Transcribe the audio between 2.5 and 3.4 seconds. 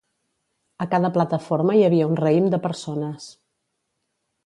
de persones.